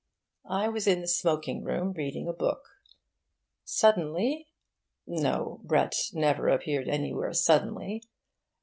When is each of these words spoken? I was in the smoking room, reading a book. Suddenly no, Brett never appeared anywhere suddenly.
I 0.49 0.67
was 0.67 0.87
in 0.87 1.01
the 1.01 1.07
smoking 1.07 1.63
room, 1.63 1.91
reading 1.93 2.27
a 2.27 2.33
book. 2.33 2.63
Suddenly 3.63 4.47
no, 5.05 5.59
Brett 5.63 5.93
never 6.11 6.49
appeared 6.49 6.87
anywhere 6.87 7.33
suddenly. 7.33 8.01